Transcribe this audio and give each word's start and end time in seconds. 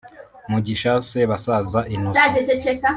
Mugisha 0.51 0.91
Sebasaza 1.09 1.79
Innocent 1.95 2.81